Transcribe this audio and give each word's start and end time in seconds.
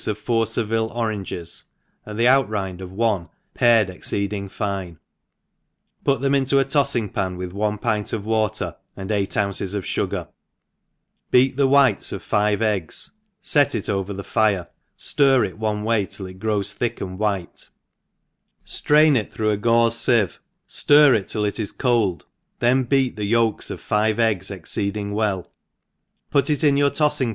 of 0.07 0.17
four 0.17 0.47
Seville 0.47 0.91
oranges, 0.95 1.65
and 2.07 2.17
the 2.17 2.27
out 2.27 2.49
rind 2.49 2.81
of 2.81 2.91
one 2.91 3.29
pared 3.53 3.87
exceeding 3.87 4.49
fine, 4.49 4.97
put 6.03 6.21
them 6.21 6.33
into 6.33 6.57
a 6.57 6.65
tofljng 6.65 7.13
pan 7.13 7.37
with 7.37 7.51
one 7.53 7.77
pint 7.77 8.11
of 8.11 8.25
water, 8.25 8.75
and 8.97 9.11
eight 9.11 9.37
ounces 9.37 9.75
of 9.75 9.83
fugar, 9.83 10.27
beat 11.29 11.55
the 11.55 11.67
whites 11.67 12.11
of 12.11 12.33
(ive 12.33 12.63
eggs, 12.63 13.11
fet 13.43 13.75
it 13.75 13.87
over 13.91 14.11
the 14.11 14.23
fire, 14.23 14.67
flir 14.97 15.47
it 15.47 15.59
one 15.59 15.83
way 15.83 16.07
till 16.07 16.25
it 16.25 16.39
grows 16.39 16.73
thick 16.73 16.99
and 16.99 17.19
white, 17.19 17.69
drain 18.83 19.15
it 19.15 19.31
through 19.31 19.51
a 19.51 19.57
gauze 19.57 19.93
fieve, 20.03 20.39
ftir 20.67 21.15
it 21.15 21.27
till 21.27 21.45
it 21.45 21.59
is 21.59 21.71
cold, 21.71 22.25
then 22.57 22.85
beat 22.85 23.17
the 23.17 23.25
yolks 23.25 23.69
of 23.69 23.79
five 23.79 24.17
€ggs 24.17 24.49
exceeding 24.49 25.13
well, 25.13 25.45
put 26.31 26.49
it 26.49 26.63
in 26.63 26.75
your 26.75 26.89
to&ng 26.89 26.95
^ 26.95 26.97
pa» 26.97 26.97
ENGLISH 27.05 27.19
HOtJSE.KEE; 27.19 27.25
PEfe. 27.25 27.29